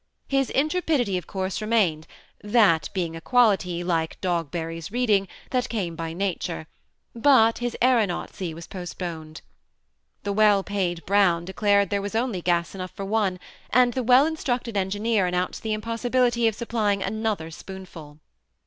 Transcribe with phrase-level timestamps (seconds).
[0.27, 2.07] His intrepidity of course remained,—
[2.59, 6.65] that being a quality, like Dogberry's reading, that came by nature,—
[7.29, 9.41] but his aeronautcy was postponed.
[10.23, 13.39] The well ptud Brown declared there was only gas enough for one,
[13.71, 18.17] Imd the well instructed engineer announced the impossibility of supplying another spoonful.